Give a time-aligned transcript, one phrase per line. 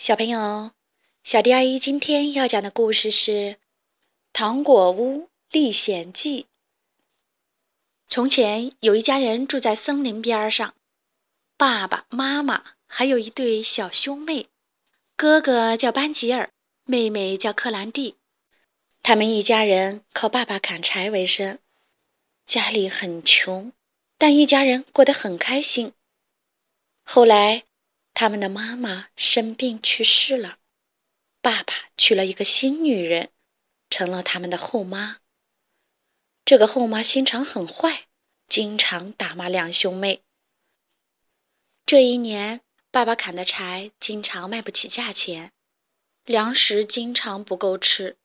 [0.00, 0.70] 小朋友，
[1.24, 3.30] 小迪阿姨今天要讲的故事是
[4.32, 6.44] 《糖果屋历险记》。
[8.08, 10.74] 从前有一家人住在森林边上，
[11.58, 14.48] 爸爸妈妈还有一对小兄妹，
[15.16, 16.50] 哥哥叫班吉尔，
[16.84, 18.16] 妹妹叫克兰蒂。
[19.02, 21.58] 他们一家人靠爸爸砍柴为生，
[22.46, 23.70] 家里很穷，
[24.16, 25.92] 但一家人过得很开心。
[27.02, 27.64] 后来。
[28.20, 30.58] 他们的妈妈生病去世了，
[31.40, 33.30] 爸爸娶了一个新女人，
[33.88, 35.20] 成了他们的后妈。
[36.44, 38.08] 这个后妈心肠很坏，
[38.46, 40.22] 经常打骂两兄妹。
[41.86, 45.52] 这一年，爸爸砍的柴经常卖不起价钱，
[46.26, 48.18] 粮食经常不够吃。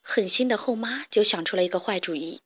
[0.00, 2.42] 狠心的后妈就想出了一个坏主意，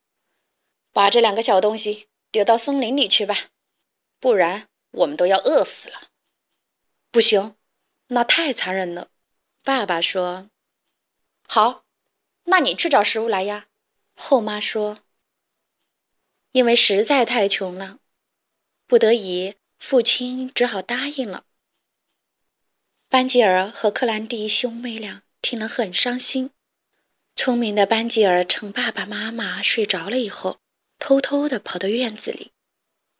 [0.93, 3.49] 把这两个小东西丢到森林里去吧，
[4.21, 6.11] 不然我们都要饿死了。
[7.17, 7.57] 不行，
[8.09, 9.09] 那太残忍了。
[9.63, 10.51] 爸爸说
[11.49, 11.87] ：“好，
[12.45, 13.69] 那你去找食物来呀。”
[14.15, 14.99] 后妈说
[16.53, 18.01] ：“因为实在太穷了，
[18.87, 21.47] 不得已，父亲只好答应了。”
[23.09, 26.51] 班吉尔和克兰蒂兄妹俩听了很伤心。
[27.35, 30.61] 聪明的班吉尔趁爸爸妈妈睡着了以后，
[30.99, 32.53] 偷偷地跑到院子里，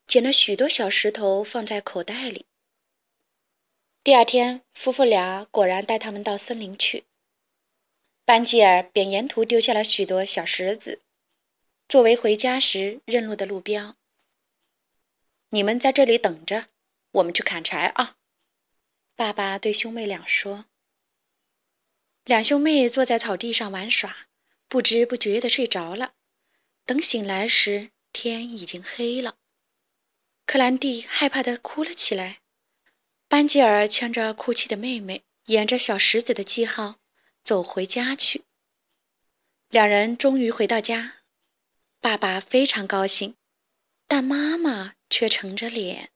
[0.07, 2.45] 捡了许多小石头放在口袋里。
[4.07, 7.07] 第二天，夫妇俩果然带他们到森林去。
[8.25, 11.03] 班吉尔便沿途丢下了许多小石子，
[11.89, 13.97] 作为回家时认路的路标。
[15.49, 16.69] 你们在这里等着，
[17.11, 18.15] 我们去砍柴啊！
[19.17, 20.67] 爸爸对兄妹俩说。
[22.23, 24.29] 两兄妹坐在草地上玩耍，
[24.69, 26.13] 不知不觉地睡着了。
[26.85, 29.39] 等醒来时，天已经黑了。
[30.45, 32.43] 克兰蒂害怕地哭了起来。
[33.29, 37.01] 班吉尔牵着哭泣的妹妹，沿着小石子的记号
[37.43, 38.45] 走回家去。
[39.69, 41.17] 两人终于回到家，
[42.01, 43.35] 爸爸非常高兴，
[44.07, 46.13] 但妈妈却沉着脸。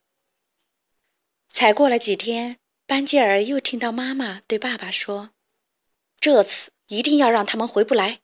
[1.49, 5.33] 才过了几天，班吉尔又听到妈妈对爸爸说
[6.21, 8.21] ：“这次一定要让他们回不来。”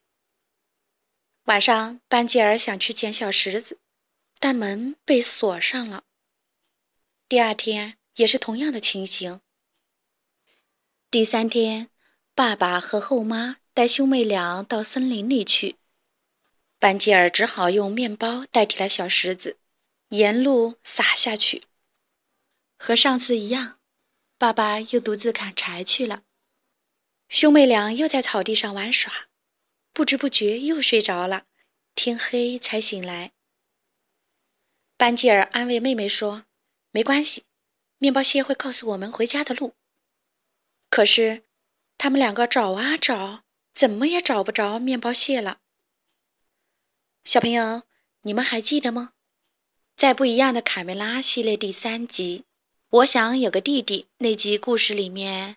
[1.46, 3.80] 晚上，班吉尔想去捡小石子，
[4.38, 6.04] 但门被锁上了。
[7.28, 7.98] 第二天。
[8.16, 9.40] 也是同样的情形。
[11.10, 11.88] 第三天，
[12.34, 15.76] 爸爸和后妈带兄妹俩到森林里去，
[16.78, 19.58] 班吉尔只好用面包代替了小石子，
[20.08, 21.62] 沿路撒下去。
[22.78, 23.78] 和上次一样，
[24.36, 26.24] 爸爸又独自砍柴去了，
[27.28, 29.28] 兄妹俩又在草地上玩耍，
[29.92, 31.46] 不知不觉又睡着了，
[31.94, 33.32] 天黑才醒来。
[34.98, 36.44] 班吉尔安慰妹妹说
[36.90, 37.44] ：“没关系。”
[37.98, 39.74] 面包蟹会告诉我们回家的路。
[40.90, 41.44] 可是，
[41.96, 43.42] 他们两个找啊找，
[43.74, 45.58] 怎么也找不着面包蟹了。
[47.24, 47.82] 小朋友，
[48.22, 49.12] 你们还记得吗？
[49.96, 52.44] 在不一样的卡梅拉系列第三集，
[52.90, 55.56] 我想有个弟弟那集故事里面，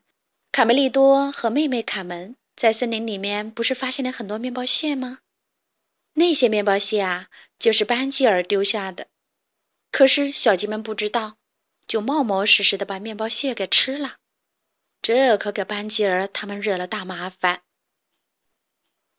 [0.51, 5.19] 卡梅利多和妹妹卡门在森林里面不是发现了很多面包蟹吗？
[6.13, 7.29] 那些面包蟹啊，
[7.59, 9.07] 就是班吉尔丢下的。
[9.91, 11.38] 可是小鸡们不知道。
[11.89, 14.17] 就冒冒失失的把面包屑给吃了，
[15.01, 17.63] 这可给班吉尔他们惹了大麻烦。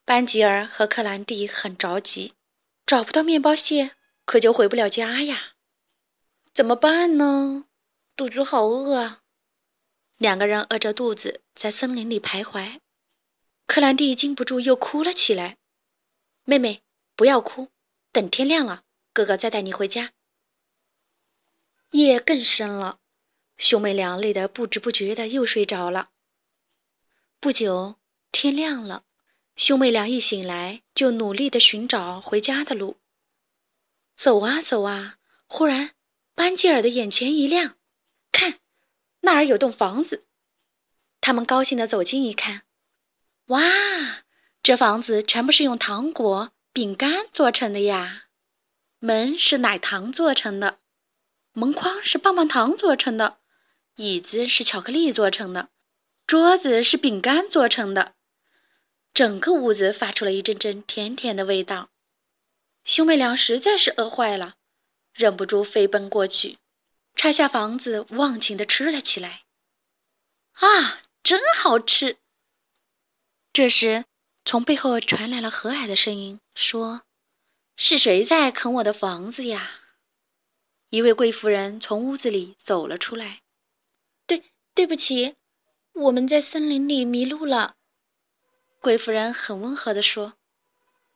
[0.04, 2.34] 班吉尔和克兰蒂很着急，
[2.86, 5.54] 找不到面包屑，可就回不了家呀，
[6.54, 7.64] 怎么办呢？
[8.14, 9.22] 肚子好饿啊！
[10.16, 12.78] 两个人饿着肚子在森林里徘徊。
[13.66, 15.56] 克兰蒂禁不住又哭了起来
[16.44, 16.82] ：“妹妹，
[17.16, 17.70] 不要哭，
[18.12, 20.12] 等天亮了，哥哥再带你回家。”
[21.90, 22.98] 夜更深了，
[23.56, 26.10] 兄妹俩累得不知不觉的又睡着了。
[27.40, 27.96] 不久
[28.30, 29.04] 天亮了，
[29.56, 32.98] 兄妹俩一醒来就努力的寻找回家的路。
[34.16, 35.90] 走啊走啊，忽然
[36.34, 37.76] 班吉尔的眼前一亮，
[38.30, 38.60] 看，
[39.20, 40.26] 那儿有栋房子。
[41.20, 42.62] 他们高兴的走近一看，
[43.46, 43.60] 哇，
[44.62, 48.26] 这房子全部是用糖果、饼干做成的呀，
[48.98, 50.79] 门是奶糖做成的。
[51.52, 53.38] 门框是棒棒糖做成的，
[53.96, 55.68] 椅子是巧克力做成的，
[56.26, 58.14] 桌子是饼干做成的，
[59.12, 61.90] 整个屋子发出了一阵阵甜甜的味道。
[62.84, 64.54] 兄妹俩实在是饿坏了，
[65.12, 66.58] 忍不住飞奔过去，
[67.14, 69.42] 拆下房子，忘情地吃了起来。
[70.52, 72.18] 啊，真好吃！
[73.52, 74.04] 这时，
[74.44, 77.02] 从背后传来了和蔼的声音，说
[77.76, 79.79] ：“是谁在啃我的房子呀？”
[80.90, 83.40] 一位贵妇人从屋子里走了出来。
[84.26, 85.36] 对，对不起，
[85.92, 87.76] 我们在森林里迷路了。”
[88.80, 90.34] 贵夫人很温和地说：“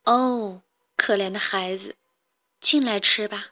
[0.04, 0.62] 哦，
[0.96, 1.96] 可怜的孩子，
[2.60, 3.50] 进来吃吧，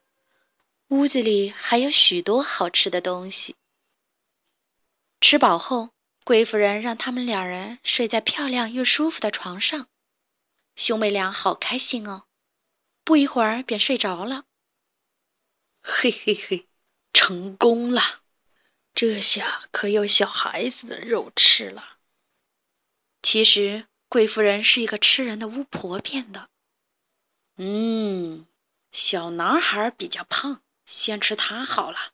[0.88, 3.56] 屋子里还有许多好吃的东西。”
[5.20, 5.90] 吃饱后，
[6.24, 9.88] 贵夫人让他们两人睡在漂亮又舒服的床上，
[10.76, 12.24] 兄妹俩好开心哦，
[13.02, 14.44] 不一会儿便睡着了。
[15.82, 16.68] 嘿嘿嘿，
[17.12, 18.22] 成功了！
[18.94, 21.98] 这下可有小孩子的肉吃了。
[23.20, 23.86] 其实。
[24.12, 26.50] 贵夫人是一个吃人的巫婆变的。
[27.56, 28.46] 嗯，
[28.90, 32.12] 小男孩比较胖，先吃他好了。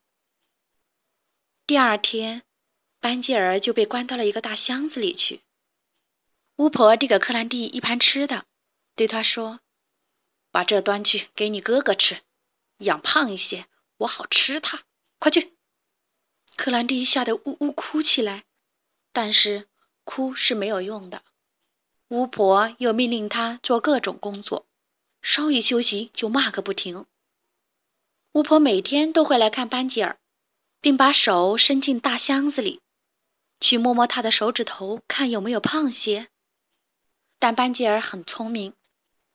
[1.67, 2.45] 第二天，
[3.01, 5.43] 班吉尔就被关到了一个大箱子里去。
[6.55, 8.47] 巫婆递给克兰蒂一盘吃的，
[8.95, 9.59] 对他说
[10.53, 12.21] ：“把这端去给你哥哥吃，
[12.79, 13.67] 养胖一些，
[13.99, 14.85] 我好吃它。
[15.19, 15.57] 快去！”
[16.57, 18.45] 克兰蒂吓得呜呜哭起来，
[19.13, 19.69] 但是
[20.05, 21.23] 哭是没有用的。
[22.09, 24.67] 巫婆又命令他做各种工作，
[25.21, 27.07] 稍一休息就骂个不停。
[28.33, 30.19] 巫婆每天都会来看班吉尔，
[30.81, 32.81] 并把手伸进大箱子里，
[33.61, 36.29] 去摸摸他的手指头，看有没有胖些。
[37.39, 38.75] 但班吉尔很聪明，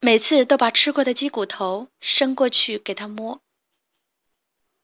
[0.06, 3.40] 每次都把吃过的鸡骨头伸过去给他摸。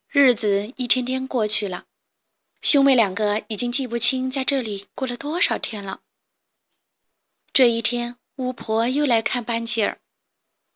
[0.07, 1.87] 日子一天天过去了，
[2.61, 5.99] 兄妹两个已经记不清在这里过了多少天了。
[7.51, 9.99] 这一天，巫婆又来看班吉尔，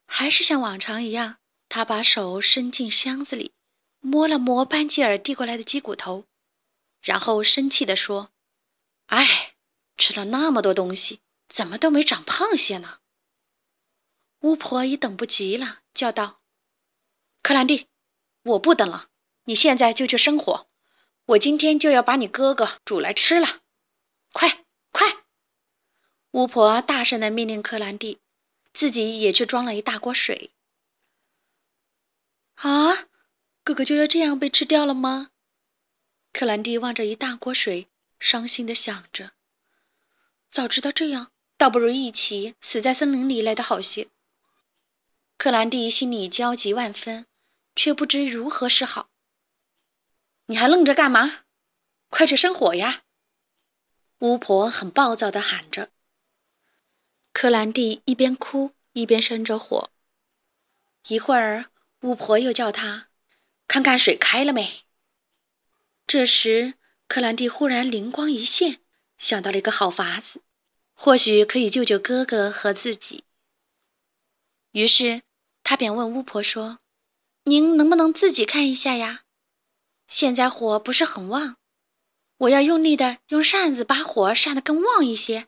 [0.08, 1.38] 还是像往常一样，
[1.70, 3.54] 她把手伸进箱子里，
[4.02, 6.26] 摸了摸班吉尔递过来的鸡骨头，
[7.02, 8.32] 然后生气地说
[9.08, 9.54] ：“哎，
[9.96, 12.98] 吃了那么多东西，怎么都没长胖些呢？”
[14.44, 16.42] 巫婆也等不及了，叫道
[17.42, 17.88] ：“克兰蒂，
[18.44, 19.08] 我不等了，
[19.46, 20.68] 你现在就去生火，
[21.28, 23.62] 我今天就要把你哥哥煮来吃了，
[24.34, 25.24] 快快！”
[26.32, 28.20] 巫婆大声的命令克兰蒂，
[28.74, 30.52] 自己也去装了一大锅水。
[32.56, 33.08] 啊，
[33.64, 35.30] 哥哥就要这样被吃掉了吗？
[36.34, 37.88] 克兰蒂望着一大锅水，
[38.20, 39.32] 伤心的想着。
[40.52, 44.10] 早知道这样，倒不如一起死在森林里来的好些。
[45.44, 47.26] 克兰蒂心里焦急万分，
[47.76, 49.10] 却不知如何是好。
[50.46, 51.44] 你还愣着干嘛？
[52.08, 53.04] 快去生火呀！
[54.20, 55.92] 巫婆很暴躁的喊着。
[57.34, 59.92] 克兰蒂一边哭一边生着火。
[61.10, 61.66] 一会儿，
[62.04, 63.10] 巫婆又叫他
[63.68, 64.84] 看看水开了没。
[66.08, 66.76] 这时，
[67.10, 68.80] 克兰蒂忽然灵光一现，
[69.18, 70.42] 想到了一个好法子，
[70.94, 73.26] 或许可以救救哥哥和自己。
[74.72, 75.22] 于是，
[75.64, 76.80] 他便问巫婆说
[77.46, 79.24] ：“您能不能自己看一下呀？
[80.08, 81.58] 现在火不是很旺，
[82.38, 85.48] 我要用力的用扇子把火扇得更旺一些，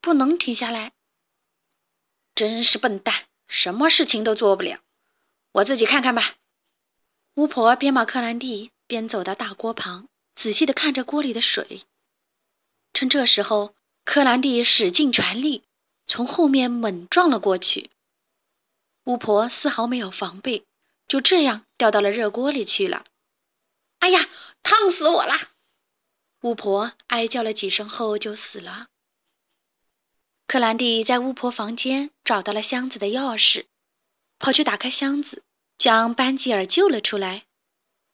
[0.00, 0.92] 不能停下来。”
[2.34, 4.80] 真是笨蛋，什么事情都做不了。
[5.52, 6.36] 我自己看看吧。
[7.34, 11.82] 巫婆边骂克兰蒂，边走到大锅旁，仔细地看着锅里的水。
[12.92, 13.74] 趁这时候，
[14.04, 15.64] 克兰蒂使尽全力
[16.06, 17.90] 从后面猛撞了过去。
[19.06, 20.66] 巫婆丝毫没有防备，
[21.08, 23.04] 就这样掉到了热锅里去了。
[24.00, 24.28] 哎呀，
[24.62, 25.34] 烫死我了！
[26.42, 28.88] 巫婆哀叫了几声后就死了。
[30.46, 33.66] 克兰蒂在巫婆房间找到了箱子的钥匙，
[34.38, 35.44] 跑去打开箱子，
[35.78, 37.46] 将班吉尔救了出来。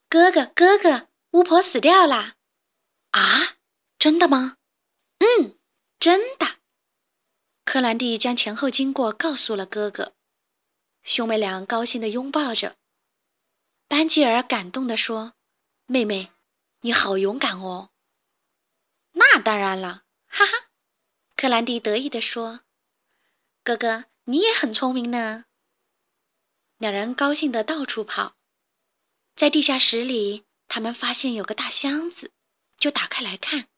[0.09, 2.37] 哥哥，哥哥，巫婆死掉啦！
[3.11, 3.57] 啊，
[3.99, 4.57] 真的吗？
[5.19, 5.59] 嗯，
[5.99, 6.59] 真的。
[7.65, 10.15] 克兰蒂将前后经过告诉了哥哥，
[11.03, 12.77] 兄妹俩高兴地拥抱着。
[13.89, 15.35] 班吉尔感动地说
[15.87, 16.31] ：“妹妹，
[16.81, 17.91] 你好勇敢哦。”
[19.13, 20.53] 那当然了，哈哈。
[21.37, 22.61] 克兰蒂得意地说
[23.65, 25.45] ：“哥哥，你也很聪明呢。”
[26.79, 28.37] 两人高兴地到处跑，
[29.37, 32.33] 在地下室里，他们发现有个大箱子，
[32.79, 33.69] 就打开来看。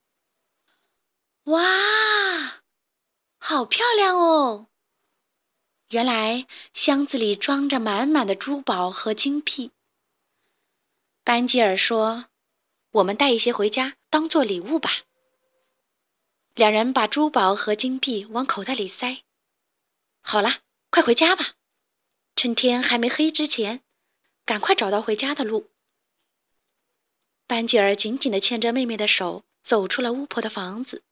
[1.44, 2.62] 哇，
[3.38, 4.68] 好漂亮哦！
[5.94, 9.70] 原来箱子里装着满满的珠宝和金币。
[11.22, 12.26] 班吉尔说
[12.90, 14.90] ：“我们带一些回家，当做礼物吧。”
[16.56, 19.22] 两人把珠宝和金币往口袋里塞。
[20.20, 21.52] 好了，快回家吧，
[22.34, 23.84] 趁天还没黑之前，
[24.44, 25.70] 赶快找到回家的路。
[27.46, 31.04] 班吉尔紧紧地牵着妹妹的手，走出了巫婆的房子。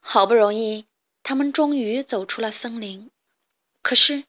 [0.00, 0.86] 好不容易，
[1.22, 3.08] 他们终于走出了森林，
[3.82, 4.24] 可是，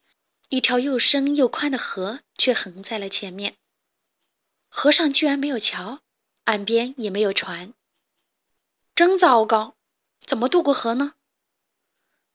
[0.49, 3.55] 一条又深又宽的河却横在了前面。
[4.69, 6.01] 河上居然没有桥，
[6.45, 7.73] 岸边也没有船。
[8.95, 9.75] 真糟糕，
[10.25, 11.15] 怎么渡过河呢？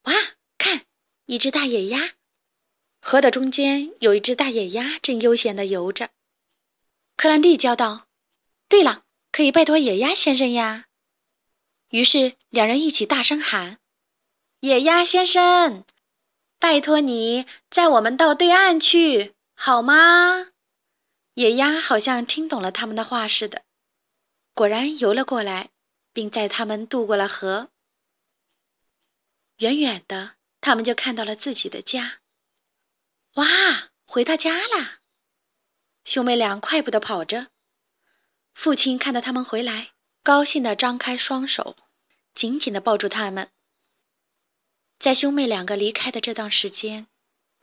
[0.02, 0.12] 哇，
[0.58, 0.84] 看，
[1.24, 2.14] 一只大野鸭！
[3.00, 6.10] 河的中间有一只大野鸭，正悠闲地游着。
[7.16, 8.08] 克兰蒂叫道
[8.68, 10.86] ：“对了，可以拜托野鸭先生呀！”
[11.90, 13.78] 于是两人一起大声喊
[14.60, 15.84] ：“野鸭先生，
[16.58, 20.48] 拜托你载我们到对岸去，好吗？”
[21.34, 23.62] 野鸭好像听懂了他们的话似的，
[24.54, 25.70] 果然游了过来，
[26.12, 27.68] 并载他们渡过了河。
[29.58, 32.20] 远远的，他们就看到了自己的家。
[33.34, 35.00] 哇，回到家啦！
[36.04, 37.48] 兄妹俩快步的跑着。
[38.54, 41.76] 父亲看到他们回来，高兴的张开双手，
[42.32, 43.50] 紧紧的抱住他们。
[44.98, 47.06] 在兄妹两个离开的这段时间，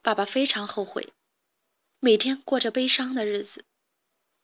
[0.01, 1.13] 爸爸非常后悔。
[1.99, 3.65] 每天过着悲伤的日子，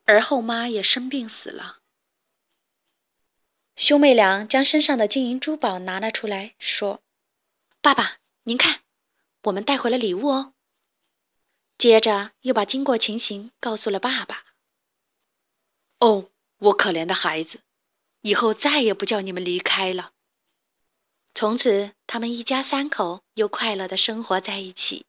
[0.05, 1.79] 而后妈也生病死了。
[3.75, 7.01] 兄妹俩将身上的金银珠宝拿了出来，说
[7.79, 8.81] ：“爸爸，您看，
[9.43, 10.53] 我们带回了礼物哦。”
[11.77, 14.45] 接着又把经过情形告诉了爸爸。
[15.99, 17.61] 哦，我可怜的孩子，
[18.21, 20.13] 以后再也不叫你们离开了。
[21.39, 25.05] 从此，他们一家三口又快乐的生活在一起。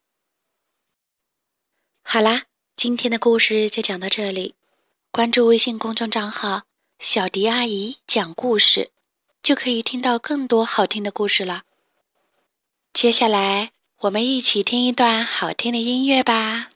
[2.04, 2.44] 好啦，
[2.76, 4.54] 今天的故事就讲到这里。
[5.10, 6.62] 关注微信公众账号
[7.00, 8.92] “小迪阿姨讲故事”，
[9.42, 11.64] 就可以听到更多好听的故事了。
[12.92, 13.72] 接下来，
[14.02, 16.69] 我们一起听一段好听的音乐吧。